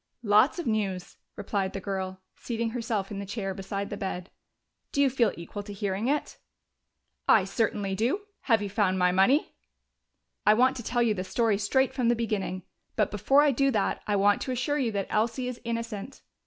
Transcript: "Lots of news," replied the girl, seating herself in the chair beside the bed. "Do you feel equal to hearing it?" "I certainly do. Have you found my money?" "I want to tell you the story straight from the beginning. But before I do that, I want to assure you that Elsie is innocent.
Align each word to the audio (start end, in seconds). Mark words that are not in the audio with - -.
"Lots 0.23 0.57
of 0.57 0.65
news," 0.65 1.17
replied 1.35 1.73
the 1.73 1.79
girl, 1.79 2.21
seating 2.35 2.71
herself 2.71 3.11
in 3.11 3.19
the 3.19 3.23
chair 3.27 3.53
beside 3.53 3.91
the 3.91 3.97
bed. 3.97 4.31
"Do 4.91 4.99
you 4.99 5.11
feel 5.11 5.31
equal 5.37 5.61
to 5.61 5.73
hearing 5.73 6.07
it?" 6.07 6.39
"I 7.29 7.43
certainly 7.43 7.93
do. 7.93 8.21
Have 8.49 8.63
you 8.63 8.69
found 8.71 8.97
my 8.97 9.11
money?" 9.11 9.53
"I 10.43 10.55
want 10.55 10.75
to 10.77 10.83
tell 10.83 11.03
you 11.03 11.13
the 11.13 11.23
story 11.23 11.59
straight 11.59 11.93
from 11.93 12.09
the 12.09 12.15
beginning. 12.15 12.63
But 12.95 13.11
before 13.11 13.43
I 13.43 13.51
do 13.51 13.69
that, 13.69 14.01
I 14.07 14.15
want 14.15 14.41
to 14.41 14.51
assure 14.51 14.79
you 14.79 14.91
that 14.91 15.05
Elsie 15.11 15.47
is 15.47 15.61
innocent. 15.63 16.23